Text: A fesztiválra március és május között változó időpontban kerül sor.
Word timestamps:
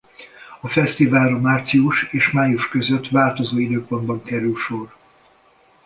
A 0.59 0.67
fesztiválra 0.67 1.39
március 1.39 2.03
és 2.11 2.31
május 2.31 2.67
között 2.69 3.07
változó 3.07 3.57
időpontban 3.57 4.23
kerül 4.23 4.57
sor. 4.57 4.95